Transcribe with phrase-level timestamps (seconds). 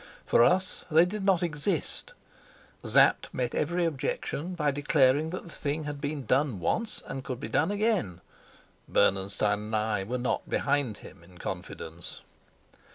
[0.25, 2.13] For us they did not exist;
[2.83, 7.39] Sapt met every objection by declaring that the thing had been done once and could
[7.39, 8.19] be done again.
[8.89, 12.21] Bernenstein and I were not behind him in confidence.